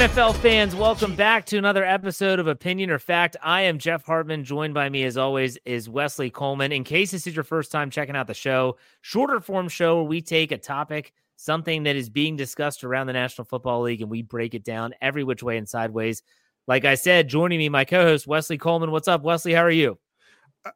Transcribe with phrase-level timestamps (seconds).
[0.00, 3.36] NFL fans, welcome back to another episode of Opinion or Fact.
[3.42, 4.44] I am Jeff Hartman.
[4.44, 6.72] Joined by me, as always, is Wesley Coleman.
[6.72, 10.06] In case this is your first time checking out the show, shorter form show where
[10.06, 14.10] we take a topic, something that is being discussed around the National Football League, and
[14.10, 16.22] we break it down every which way and sideways.
[16.66, 18.92] Like I said, joining me, my co-host Wesley Coleman.
[18.92, 19.52] What's up, Wesley?
[19.52, 19.98] How are you?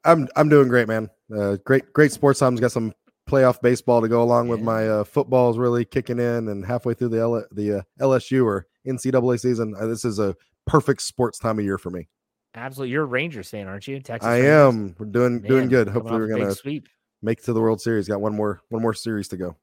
[0.04, 1.09] I'm I'm doing great, man.
[1.34, 2.60] Uh, great great sports times.
[2.60, 2.93] Got some
[3.27, 4.51] playoff baseball to go along yeah.
[4.51, 8.45] with my uh, footballs really kicking in, and halfway through the L- the uh, LSU
[8.45, 9.74] or NCAA season.
[9.79, 10.34] Uh, this is a
[10.66, 12.09] perfect sports time of year for me.
[12.55, 14.01] Absolutely, you're a Rangers fan, aren't you?
[14.01, 14.27] Texas.
[14.27, 14.74] I Rangers?
[14.74, 14.97] am.
[14.98, 15.88] We're doing Man, doing good.
[15.88, 16.88] Hopefully, we're gonna sweep.
[17.23, 18.07] make it to the World Series.
[18.07, 19.57] Got one more one more series to go.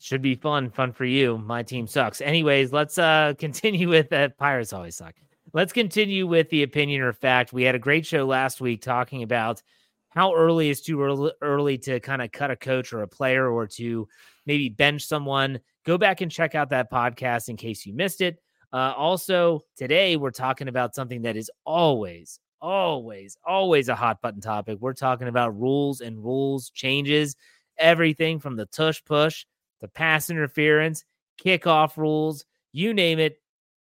[0.00, 0.70] Should be fun.
[0.70, 1.38] Fun for you.
[1.38, 2.20] My team sucks.
[2.20, 4.36] Anyways, let's uh continue with that.
[4.36, 5.14] Pirates always suck.
[5.52, 7.52] Let's continue with the opinion or fact.
[7.52, 9.62] We had a great show last week talking about
[10.08, 13.48] how early is too early, early to kind of cut a coach or a player
[13.48, 14.08] or to
[14.46, 15.60] maybe bench someone.
[15.86, 18.42] Go back and check out that podcast in case you missed it.
[18.74, 24.40] Uh, also, today we're talking about something that is always, always, always a hot button
[24.40, 24.78] topic.
[24.80, 27.36] We're talking about rules and rules changes,
[27.78, 29.46] everything from the tush push
[29.80, 31.04] to pass interference,
[31.40, 33.36] kickoff rules, you name it.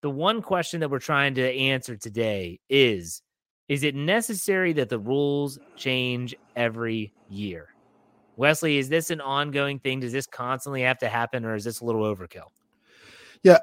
[0.01, 3.21] The one question that we're trying to answer today is
[3.69, 7.69] Is it necessary that the rules change every year?
[8.35, 10.01] Wesley, is this an ongoing thing?
[10.01, 12.49] Does this constantly have to happen or is this a little overkill?
[13.41, 13.59] Yeah,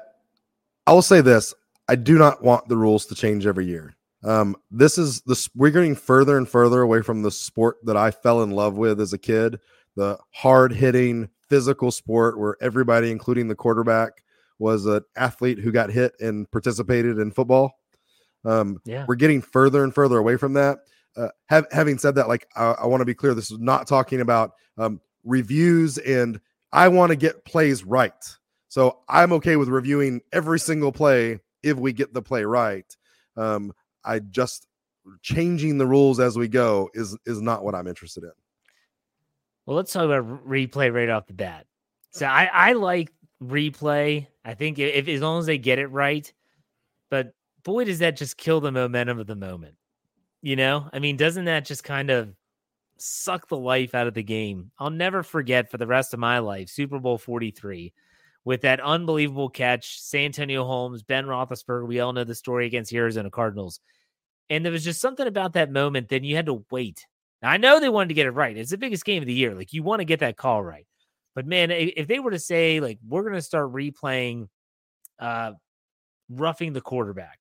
[0.85, 1.53] I will say this:
[1.87, 3.95] I do not want the rules to change every year.
[4.23, 8.11] Um, this is the we're getting further and further away from the sport that I
[8.11, 9.59] fell in love with as a kid,
[9.95, 14.23] the hard hitting physical sport where everybody, including the quarterback,
[14.59, 17.79] was an athlete who got hit and participated in football.
[18.45, 19.05] Um, yeah.
[19.07, 20.79] We're getting further and further away from that.
[21.15, 23.87] Uh, have, having said that, like I, I want to be clear, this is not
[23.87, 26.39] talking about um, reviews and
[26.71, 28.13] I want to get plays right.
[28.73, 32.97] So I'm okay with reviewing every single play if we get the play right.
[33.37, 33.71] Um,
[34.03, 34.65] I just
[35.21, 38.31] changing the rules as we go is is not what I'm interested in.
[39.67, 41.67] Well, let's talk about replay right off the bat.
[42.09, 43.11] So I I like
[43.43, 44.25] replay.
[44.43, 46.33] I think if as long as they get it right,
[47.11, 49.75] but boy, does that just kill the momentum of the moment.
[50.41, 52.33] You know, I mean, doesn't that just kind of
[52.97, 54.71] suck the life out of the game?
[54.79, 57.93] I'll never forget for the rest of my life Super Bowl 43
[58.45, 61.87] with that unbelievable catch, Santonio Holmes, Ben Roethlisberger.
[61.87, 63.79] We all know the story against the Arizona Cardinals.
[64.49, 66.09] And there was just something about that moment.
[66.09, 67.05] Then you had to wait.
[67.41, 68.55] Now, I know they wanted to get it right.
[68.55, 69.55] It's the biggest game of the year.
[69.55, 70.85] Like you want to get that call right.
[71.35, 74.47] But man, if they were to say like we're going to start replaying
[75.19, 75.53] uh
[76.29, 77.39] roughing the quarterback,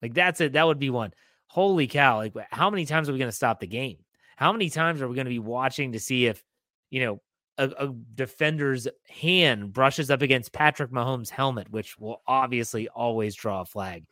[0.00, 0.54] like that's it.
[0.54, 1.12] That would be one.
[1.48, 2.16] Holy cow!
[2.16, 3.98] Like how many times are we going to stop the game?
[4.36, 6.42] How many times are we going to be watching to see if
[6.90, 7.20] you know
[7.58, 13.60] a, a, defender's hand brushes up against Patrick Mahomes' helmet, which will obviously always draw
[13.60, 14.04] a flag.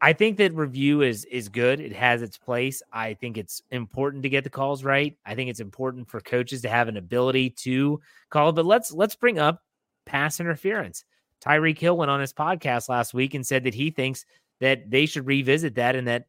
[0.00, 1.80] I think that review is is good.
[1.80, 2.82] It has its place.
[2.92, 5.16] I think it's important to get the calls right.
[5.26, 8.52] I think it's important for coaches to have an ability to call.
[8.52, 9.62] But let's let's bring up
[10.06, 11.04] pass interference.
[11.44, 14.24] Tyreek Hill went on his podcast last week and said that he thinks
[14.60, 16.26] that they should revisit that and that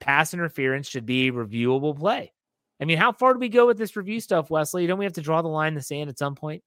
[0.00, 2.32] pass interference should be a reviewable play.
[2.80, 4.86] I mean, how far do we go with this review stuff, Wesley?
[4.86, 6.62] Don't we have to draw the line in the sand at some point?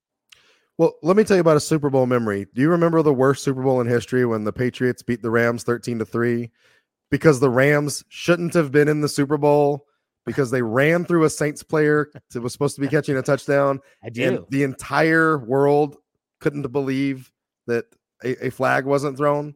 [0.77, 2.47] Well, let me tell you about a Super Bowl memory.
[2.53, 5.63] Do you remember the worst Super Bowl in history when the Patriots beat the Rams
[5.63, 6.51] 13 to 3
[7.11, 9.85] because the Rams shouldn't have been in the Super Bowl
[10.25, 13.79] because they ran through a Saints player that was supposed to be catching a touchdown.
[14.03, 14.47] I do.
[14.49, 15.97] the entire world
[16.39, 17.31] couldn't believe
[17.67, 17.85] that
[18.23, 19.53] a, a flag wasn't thrown.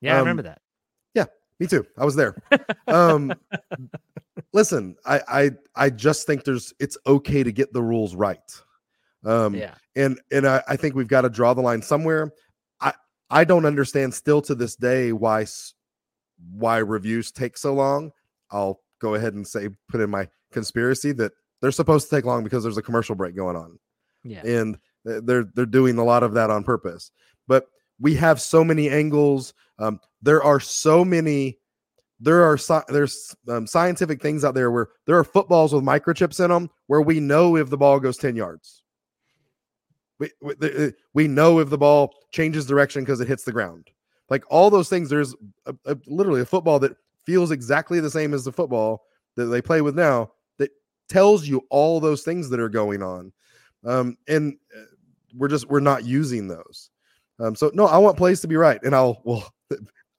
[0.00, 0.60] Yeah, um, I remember that.
[1.14, 1.26] Yeah,
[1.60, 1.86] me too.
[1.96, 2.42] I was there.
[2.88, 3.32] um,
[4.52, 8.38] listen, I, I I just think there's it's okay to get the rules right.
[9.24, 12.32] Um, yeah, and and I, I think we've got to draw the line somewhere.
[12.80, 12.92] I
[13.30, 15.46] I don't understand still to this day why
[16.52, 18.12] why reviews take so long.
[18.50, 22.44] I'll go ahead and say put in my conspiracy that they're supposed to take long
[22.44, 23.78] because there's a commercial break going on.
[24.24, 27.10] Yeah, and they're they're doing a lot of that on purpose.
[27.46, 27.66] But
[28.00, 29.54] we have so many angles.
[29.78, 31.58] Um, there are so many
[32.20, 36.50] there are there's um, scientific things out there where there are footballs with microchips in
[36.50, 38.82] them where we know if the ball goes 10 yards.
[40.18, 43.88] We, we, uh, we know if the ball changes direction because it hits the ground.
[44.30, 45.34] Like all those things there's
[45.66, 49.04] a, a, literally a football that feels exactly the same as the football
[49.36, 50.70] that they play with now that
[51.08, 53.32] tells you all those things that are going on.
[53.84, 54.82] Um, and uh,
[55.36, 56.90] we're just we're not using those.
[57.40, 59.48] Um, so no i want plays to be right and i'll well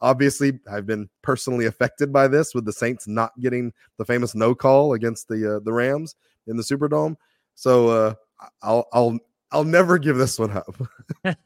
[0.02, 4.56] Obviously, I've been personally affected by this with the Saints not getting the famous no
[4.56, 6.16] call against the uh, the Rams
[6.48, 7.16] in the Superdome.
[7.56, 8.14] So uh,
[8.62, 9.20] I'll I'll
[9.52, 10.76] I'll never give this one up.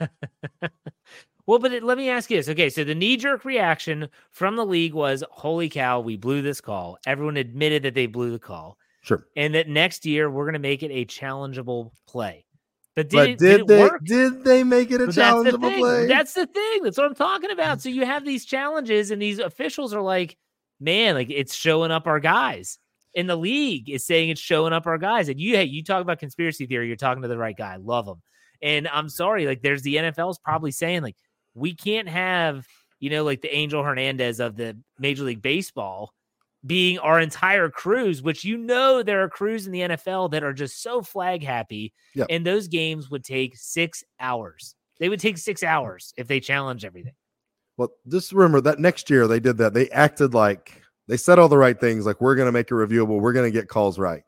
[1.46, 2.48] Well, but it, let me ask you this.
[2.48, 6.62] Okay, so the knee jerk reaction from the league was, "Holy cow, we blew this
[6.62, 8.78] call." Everyone admitted that they blew the call.
[9.02, 9.28] Sure.
[9.36, 12.46] And that next year we're going to make it a challengeable play.
[12.95, 15.16] But did, but it, did, did it they did they make it a But that's
[15.16, 15.80] the challengeable thing.
[15.80, 16.07] play?
[16.07, 16.84] That's the thing.
[16.84, 17.81] That's what I'm talking about.
[17.81, 17.94] So mm.
[17.94, 20.38] you have these challenges, and these officials are like,
[20.80, 22.78] man, like it's showing up our guys.
[23.16, 25.30] And the league is saying it's showing up our guys.
[25.30, 27.78] And you, hey, you talk about conspiracy theory, you're talking to the right guy.
[27.78, 28.22] Love them.
[28.62, 31.16] And I'm sorry, like there's the NFL's probably saying like
[31.54, 32.66] we can't have,
[33.00, 36.13] you know, like the Angel Hernandez of the Major League Baseball
[36.65, 40.54] being our entire crews, which you know there are crews in the NFL that are
[40.54, 41.94] just so flag happy.
[42.15, 42.27] Yep.
[42.30, 44.75] And those games would take six hours.
[45.00, 47.13] They would take six hours if they challenge everything.
[47.77, 49.74] Well, just remember that next year they did that.
[49.74, 52.74] They acted like they said all the right things, like we're going to make it
[52.74, 54.24] reviewable, we're going to get calls right.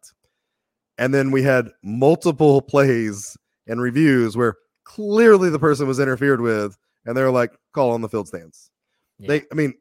[0.98, 6.78] And then we had multiple plays and reviews where clearly the person was interfered with,
[7.06, 8.70] and they're like, call on the field stands.
[9.20, 9.28] Yeah.
[9.28, 9.74] They, I mean,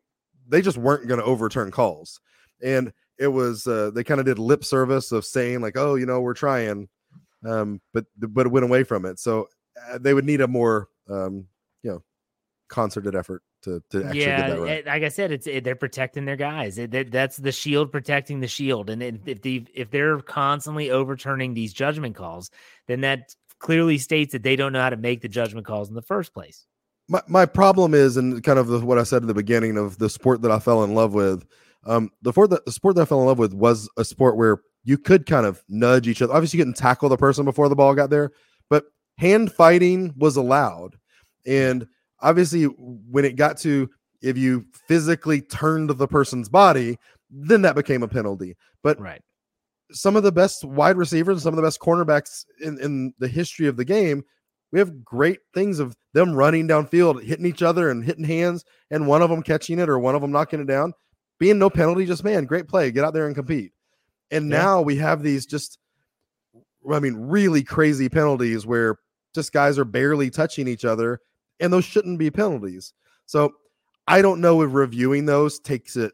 [0.48, 2.20] they just weren't going to overturn calls.
[2.64, 6.06] And it was, uh, they kind of did lip service of saying, like, oh, you
[6.06, 6.88] know, we're trying,
[7.46, 9.20] um, but, but it went away from it.
[9.20, 9.48] So
[9.90, 11.46] uh, they would need a more, um,
[11.82, 12.02] you know,
[12.68, 14.86] concerted effort to, to actually yeah, get that right.
[14.86, 16.78] like I said, it's it, they're protecting their guys.
[16.78, 18.90] It, that, that's the shield protecting the shield.
[18.90, 22.50] And if if, the, if they're constantly overturning these judgment calls,
[22.88, 25.94] then that clearly states that they don't know how to make the judgment calls in
[25.94, 26.66] the first place.
[27.08, 29.98] my, my problem is and kind of the, what i said at the beginning of
[29.98, 31.46] the sport that i fell in love with
[31.86, 34.36] um the sport that the sport that i fell in love with was a sport
[34.36, 37.68] where you could kind of nudge each other obviously you couldn't tackle the person before
[37.68, 38.30] the ball got there
[38.70, 38.84] but
[39.18, 40.96] hand fighting was allowed
[41.46, 41.86] and
[42.20, 43.88] obviously when it got to
[44.22, 46.96] if you physically turned the person's body
[47.30, 49.20] then that became a penalty but Right.
[49.92, 53.66] some of the best wide receivers, some of the best cornerbacks in, in the history
[53.66, 54.24] of the game.
[54.72, 59.06] We have great things of them running downfield, hitting each other and hitting hands, and
[59.06, 60.94] one of them catching it or one of them knocking it down.
[61.38, 62.90] Being no penalty, just man, great play.
[62.90, 63.72] Get out there and compete.
[64.30, 64.58] And Yeah.
[64.58, 65.78] now we have these just,
[66.90, 68.98] I mean, really crazy penalties where
[69.34, 71.20] just guys are barely touching each other,
[71.60, 72.92] and those shouldn't be penalties.
[73.26, 73.54] So
[74.06, 76.12] I don't know if reviewing those takes it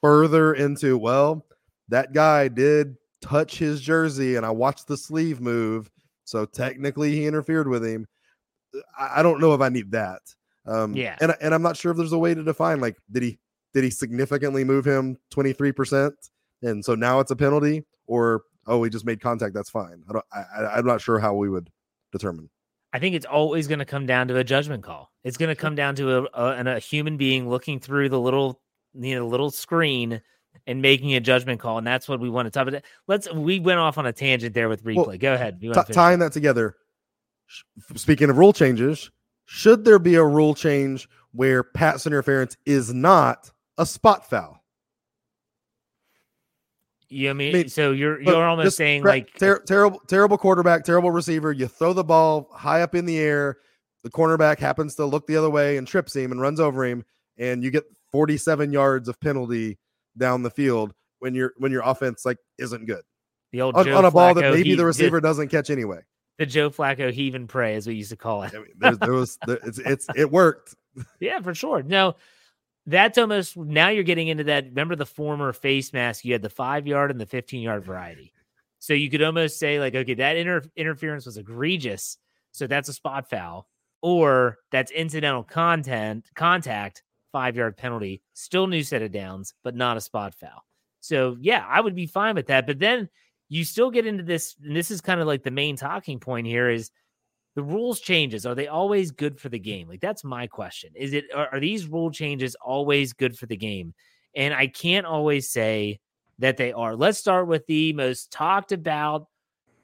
[0.00, 1.46] further into, well,
[1.88, 5.90] that guy did touch his jersey and I watched the sleeve move.
[6.24, 8.06] So technically he interfered with him.
[8.98, 10.22] I, I don't know if I need that.
[10.66, 11.16] Um, Yeah.
[11.20, 13.38] And, and I'm not sure if there's a way to define like, did he,
[13.74, 16.12] did he significantly move him 23%?
[16.62, 19.54] And so now it's a penalty or, oh, he just made contact.
[19.54, 20.02] That's fine.
[20.08, 21.70] I don't, I, I'm not sure how we would
[22.12, 22.50] determine.
[22.92, 25.12] I think it's always going to come down to a judgment call.
[25.22, 28.18] It's going to come down to a, a, and a human being looking through the
[28.18, 28.60] little,
[28.94, 30.20] you know, little screen
[30.66, 32.82] and making a judgment call, and that's what we want to talk about.
[33.06, 33.32] Let's.
[33.32, 35.06] We went off on a tangent there with replay.
[35.06, 35.60] Well, Go ahead.
[35.60, 36.76] T- tying that together.
[37.96, 39.10] Speaking of rule changes,
[39.46, 43.50] should there be a rule change where pass interference is not
[43.80, 44.62] a spot foul?
[47.08, 50.84] You, I mean, mean, so you're you're almost saying cra- like ter- terrible, terrible quarterback,
[50.84, 51.50] terrible receiver.
[51.50, 53.56] You throw the ball high up in the air.
[54.04, 57.04] The cornerback happens to look the other way and trips him and runs over him,
[57.36, 59.78] and you get 47 yards of penalty
[60.16, 63.02] down the field when your when your offense like isn't good
[63.52, 66.00] the old on, Joe on a ball that maybe heave- the receiver doesn't catch anyway.
[66.38, 68.54] the Joe Flacco heave and pray, as we used to call it.
[68.54, 70.76] I mean, there was there, it's it's it worked.
[71.20, 71.82] Yeah, for sure.
[71.82, 72.14] No,
[72.90, 74.66] that's almost now you're getting into that.
[74.66, 76.24] Remember the former face mask?
[76.24, 78.32] You had the five yard and the 15 yard variety.
[78.78, 82.16] So you could almost say, like, okay, that inter- interference was egregious.
[82.52, 83.68] So that's a spot foul,
[84.02, 89.96] or that's incidental content contact, five yard penalty, still new set of downs, but not
[89.96, 90.64] a spot foul.
[91.00, 92.66] So yeah, I would be fine with that.
[92.66, 93.08] But then
[93.48, 96.46] you still get into this, and this is kind of like the main talking point
[96.46, 96.90] here is
[97.54, 99.88] the rules changes are they always good for the game?
[99.88, 103.56] Like that's my question is it are, are these rule changes always good for the
[103.56, 103.94] game?
[104.34, 105.98] And i can't always say
[106.38, 106.96] that they are.
[106.96, 109.26] Let's start with the most talked about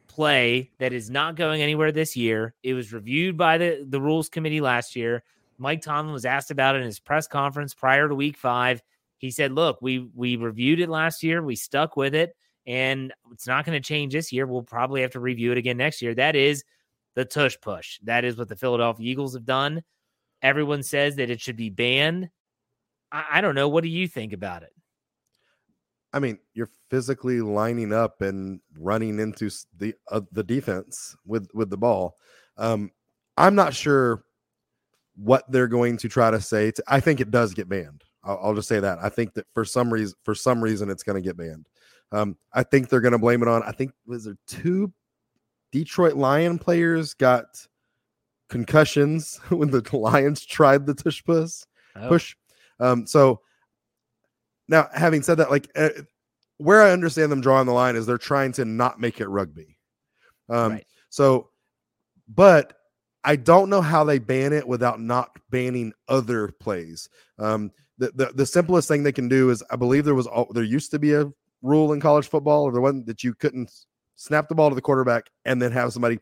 [0.08, 2.54] play that is not going anywhere this year.
[2.62, 5.22] It was reviewed by the the rules committee last year.
[5.58, 8.82] Mike tomlin was asked about it in his press conference prior to week five.
[9.18, 11.42] He said look we we reviewed it last year.
[11.42, 14.46] We stuck with it and it's not going to change this year.
[14.46, 16.14] We'll probably have to review it again next year.
[16.14, 16.64] That is
[17.16, 17.98] the tush push.
[18.04, 19.82] That is what the Philadelphia Eagles have done.
[20.42, 22.28] Everyone says that it should be banned.
[23.10, 23.68] I, I don't know.
[23.68, 24.70] What do you think about it?
[26.12, 31.68] I mean, you're physically lining up and running into the uh, the defense with with
[31.68, 32.16] the ball.
[32.56, 32.92] Um,
[33.36, 34.22] I'm not sure
[35.16, 36.70] what they're going to try to say.
[36.70, 38.04] To, I think it does get banned.
[38.22, 38.98] I'll, I'll just say that.
[39.02, 41.66] I think that for some reason, for some reason, it's going to get banned.
[42.12, 43.62] Um, I think they're going to blame it on.
[43.64, 44.92] I think was there two
[45.72, 47.44] Detroit Lion players got
[48.48, 51.62] concussions when the Lions tried the tush push
[51.96, 52.36] Oh, push.
[52.78, 53.40] Um, so
[54.68, 55.90] now, having said that, like uh,
[56.58, 59.78] where I understand them drawing the line is they're trying to not make it rugby.
[60.48, 60.86] Um, Right.
[61.08, 61.50] So,
[62.28, 62.74] but
[63.24, 67.08] I don't know how they ban it without not banning other plays.
[67.38, 70.52] Um, the, the the simplest thing they can do is I believe there was al-
[70.52, 71.30] there used to be a
[71.62, 73.72] rule in college football or the one that you couldn't
[74.16, 76.18] snap the ball to the quarterback and then have somebody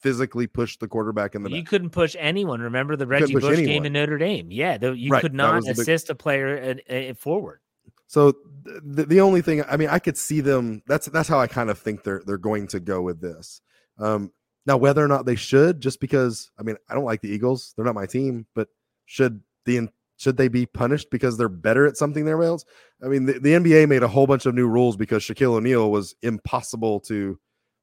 [0.00, 1.68] physically push the quarterback in the you back.
[1.70, 2.60] couldn't push anyone.
[2.60, 4.50] Remember the Reggie Bush game in Notre Dame?
[4.50, 7.60] Yeah, the, you Right, could not the big- assist a player uh, uh, forward.
[8.08, 8.34] So
[8.64, 10.82] the, the only thing I mean, I could see them.
[10.86, 13.62] That's that's how I kind of think they're they're going to go with this.
[13.98, 14.32] Um,
[14.66, 17.72] now, whether or not they should, just because I mean, I don't like the Eagles.
[17.74, 18.68] They're not my team, but
[19.06, 19.88] should the
[20.22, 22.64] should they be punished because they're better at something than everybody else?
[23.02, 25.90] I mean, the, the NBA made a whole bunch of new rules because Shaquille O'Neal
[25.90, 27.38] was impossible to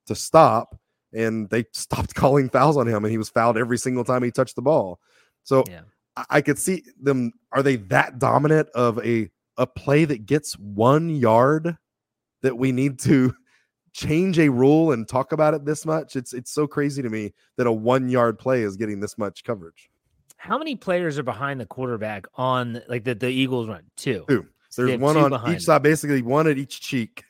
[0.07, 0.79] to stop,
[1.13, 4.31] and they stopped calling fouls on him, and he was fouled every single time he
[4.31, 4.99] touched the ball.
[5.43, 5.81] So Yeah.
[6.15, 7.33] I, I could see them.
[7.51, 11.77] Are they that dominant of a a play that gets one yard
[12.41, 13.35] that we need to
[13.93, 16.15] change a rule and talk about it this much?
[16.15, 19.43] It's it's so crazy to me that a one yard play is getting this much
[19.43, 19.89] coverage.
[20.39, 23.83] How many players are behind the quarterback on like the, the Eagles run?
[23.97, 24.23] Two.
[24.29, 24.47] Two.
[24.69, 25.59] So There's one on each them.
[25.59, 27.23] side, basically one at each cheek.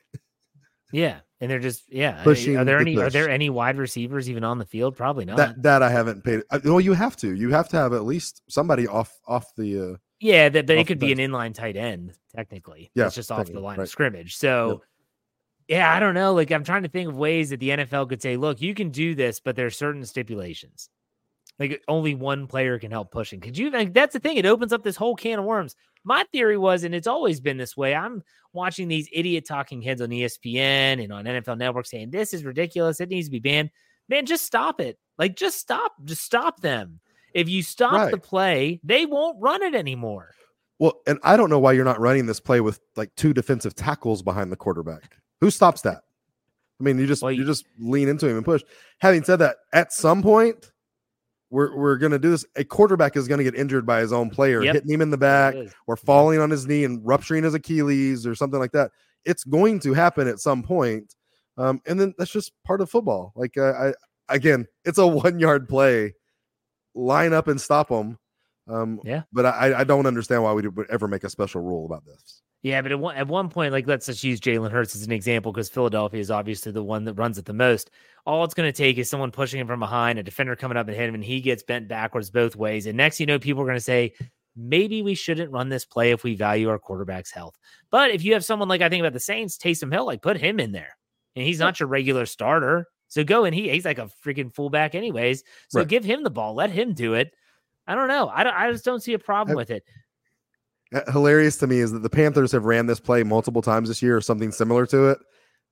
[0.92, 2.22] Yeah, and they're just yeah.
[2.24, 4.96] Pushing are there the any are there any wide receivers even on the field?
[4.96, 5.38] Probably not.
[5.38, 6.44] That that I haven't paid.
[6.64, 7.34] Well, you have to.
[7.34, 9.94] You have to have at least somebody off off the.
[9.94, 12.92] Uh, yeah, that but it could be an inline tight end technically.
[12.94, 13.84] Yeah, it's just off the line right.
[13.84, 14.36] of scrimmage.
[14.38, 14.84] So.
[15.68, 16.34] Yeah, I don't know.
[16.34, 18.90] Like, I'm trying to think of ways that the NFL could say, look, you can
[18.90, 20.90] do this, but there's certain stipulations.
[21.58, 23.40] Like, only one player can help pushing.
[23.42, 23.70] Could you?
[23.70, 24.38] Like, that's the thing.
[24.38, 25.76] It opens up this whole can of worms.
[26.06, 27.94] My theory was, and it's always been this way.
[27.94, 32.46] I'm watching these idiot talking heads on ESPN and on NFL Network saying this is
[32.46, 33.02] ridiculous.
[33.02, 33.72] It needs to be banned.
[34.08, 34.98] Man, just stop it.
[35.18, 35.94] Like, just stop.
[36.06, 37.00] Just stop them.
[37.34, 40.32] If you stop the play, they won't run it anymore.
[40.80, 43.76] well, and I don't know why you're not running this play with like two defensive
[43.76, 45.18] tackles behind the quarterback.
[45.42, 46.04] Who stops that?
[46.80, 48.64] I mean, you just Well, you you- just lean into him and push.
[49.00, 50.72] Having said that, at some point,
[51.50, 52.46] we're we're gonna do this.
[52.56, 54.74] A quarterback is gonna get injured by his own player, Yep.
[54.76, 55.56] hitting him in the back,
[55.88, 58.92] or falling on his knee and rupturing his Achilles or something like that.
[59.26, 61.16] It's going to happen at some point.
[61.58, 63.34] Um, and then that's just part of football.
[63.36, 63.94] Like uh, I
[64.34, 66.14] again, it's a one yard play.
[66.96, 68.18] Line up and stop them.
[68.68, 69.24] Um, Yeah.
[69.32, 72.42] But I, I don't understand why we would ever make a special rule about this.
[72.62, 75.14] Yeah, but at one, at one point, like let's just use Jalen Hurts as an
[75.14, 77.90] example because Philadelphia is obviously the one that runs it the most.
[78.26, 80.88] All it's going to take is someone pushing him from behind, a defender coming up
[80.88, 82.86] and hit him, and he gets bent backwards both ways.
[82.86, 84.14] And next, you know, people are going to say,
[84.58, 87.58] maybe we shouldn't run this play if we value our quarterback's health.
[87.92, 90.36] But if you have someone like I think about the Saints, Taysom Hill, like put
[90.38, 90.98] him in there,
[91.38, 92.88] and he's not your regular starter.
[93.08, 95.44] So go and he he's like a freaking fullback, anyways.
[95.70, 95.88] So Right.
[95.88, 97.34] give him the ball, let him do it.
[97.88, 98.28] I don't know.
[98.28, 98.54] I don't.
[98.56, 99.84] I just don't see a problem with it.
[100.94, 104.02] Uh, Hilarious to me is that the Panthers have ran this play multiple times this
[104.02, 105.20] year or something similar to it.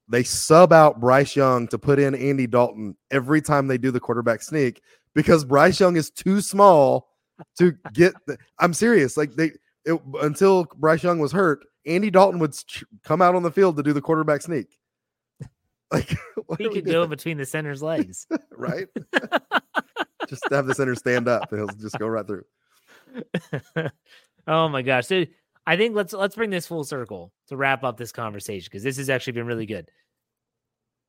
[0.09, 3.99] They sub out Bryce Young to put in Andy Dalton every time they do the
[3.99, 4.81] quarterback sneak
[5.13, 7.09] because Bryce Young is too small
[7.57, 8.13] to get.
[8.25, 9.17] The, I'm serious.
[9.17, 9.51] Like they
[9.85, 13.77] it, until Bryce Young was hurt, Andy Dalton would ch- come out on the field
[13.77, 14.67] to do the quarterback sneak.
[15.89, 16.17] Like
[16.57, 18.27] He could go between the center's legs.
[18.51, 18.87] right.
[20.27, 22.43] just have the center stand up and he'll just go right through.
[24.47, 25.07] Oh my gosh.
[25.07, 25.25] So
[25.65, 28.97] I think let's let's bring this full circle to wrap up this conversation because this
[28.97, 29.89] has actually been really good.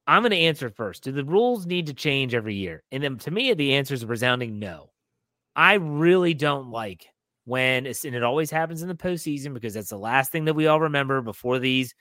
[0.06, 1.04] I'm going to answer first.
[1.04, 2.82] Do the rules need to change every year?
[2.90, 4.90] And then to me, the answer is a resounding no.
[5.54, 7.06] I really don't like
[7.44, 10.66] when and it always happens in the postseason because that's the last thing that we
[10.66, 11.94] all remember before these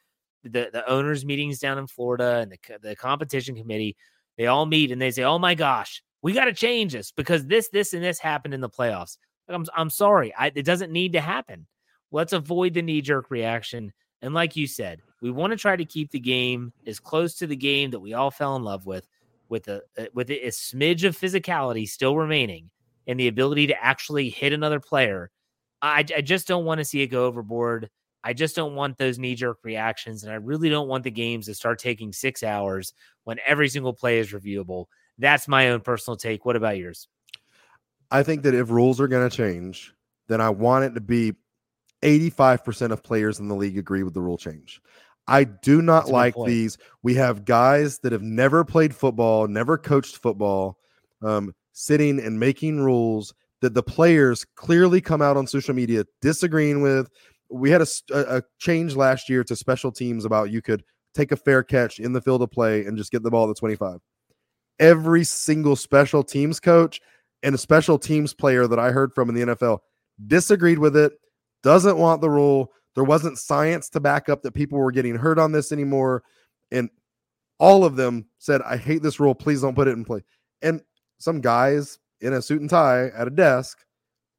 [0.43, 3.95] the, the owners meetings down in Florida and the, the competition committee.
[4.37, 7.45] They all meet and they say, "Oh my gosh, we got to change this because
[7.47, 9.17] this, this, and this happened in the playoffs."
[9.49, 11.67] I'm I'm sorry, I, it doesn't need to happen.
[12.11, 13.93] Let's avoid the knee jerk reaction.
[14.21, 17.47] And like you said, we want to try to keep the game as close to
[17.47, 19.07] the game that we all fell in love with,
[19.49, 22.69] with a uh, with a smidge of physicality still remaining
[23.07, 25.31] and the ability to actually hit another player.
[25.81, 27.89] I, I just don't want to see it go overboard.
[28.23, 31.45] I just don't want those knee jerk reactions, and I really don't want the games
[31.45, 34.85] to start taking six hours when every single play is reviewable.
[35.17, 36.43] That's my own personal take.
[36.43, 37.07] What about yours?
[38.11, 39.93] I think that if rules are going to change,
[40.27, 41.33] then I want it to be
[42.03, 44.81] 85% of players in the league agree with the rule change.
[45.27, 46.77] I do not That's like these.
[47.03, 50.77] We have guys that have never played football, never coached football,
[51.21, 56.81] um, sitting and making rules that the players clearly come out on social media disagreeing
[56.81, 57.09] with.
[57.49, 60.83] We had a change last year to special teams about you could
[61.13, 63.53] take a fair catch in the field of play and just get the ball to
[63.53, 63.99] 25.
[64.79, 67.01] Every single special teams coach
[67.43, 69.79] and a special teams player that I heard from in the NFL
[70.25, 71.13] disagreed with it,
[71.63, 72.71] doesn't want the rule.
[72.95, 76.23] There wasn't science to back up that people were getting hurt on this anymore.
[76.71, 76.89] And
[77.59, 79.35] all of them said, I hate this rule.
[79.35, 80.23] Please don't put it in place.
[80.61, 80.81] And
[81.19, 83.79] some guys in a suit and tie at a desk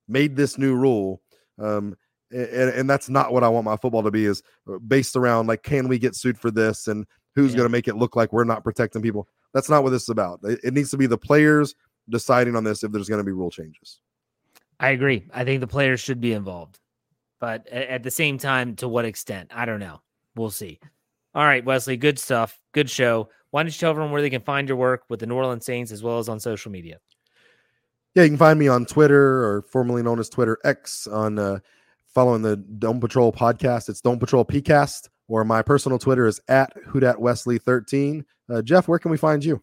[0.09, 1.23] made this new rule.
[1.59, 1.97] Um,
[2.31, 4.43] and, and that's not what I want my football to be is
[4.87, 6.89] based around like, can we get sued for this?
[6.89, 7.59] And who's yeah.
[7.59, 9.29] going to make it look like we're not protecting people?
[9.55, 10.41] That's not what this is about.
[10.43, 11.75] It, it needs to be the players
[12.09, 14.01] deciding on this if there's going to be rule changes.
[14.81, 15.25] I agree.
[15.33, 16.79] I think the players should be involved,
[17.41, 19.51] but at the same time, to what extent?
[19.55, 20.01] I don't know.
[20.37, 20.79] We'll see.
[21.35, 22.59] All right, Wesley, good stuff.
[22.73, 23.29] Good show.
[23.51, 25.65] Why don't you tell everyone where they can find your work with the New Orleans
[25.65, 26.99] Saints as well as on social media?
[28.15, 31.59] Yeah, you can find me on Twitter or formerly known as Twitter X on uh,
[32.15, 33.89] following the Dome Patrol podcast.
[33.89, 38.25] It's Dome Patrol PCast, or my personal Twitter is at Houdat Wesley 13.
[38.51, 39.63] Uh, Jeff, where can we find you?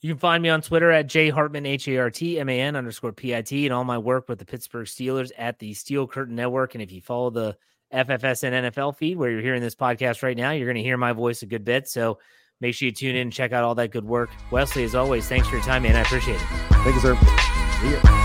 [0.00, 2.60] You can find me on Twitter at J Hartman, H A R T M A
[2.60, 5.74] N underscore P I T, and all my work with the Pittsburgh Steelers at the
[5.74, 6.74] Steel Curtain Network.
[6.74, 7.56] And if you follow the
[7.92, 11.12] FFSN NFL feed where you're hearing this podcast right now, you're going to hear my
[11.12, 11.88] voice a good bit.
[11.88, 12.18] So
[12.60, 14.30] make sure you tune in and check out all that good work.
[14.50, 15.96] Wesley, as always, thanks for your time, man.
[15.96, 16.46] I appreciate it.
[16.84, 18.24] Thank you, sir.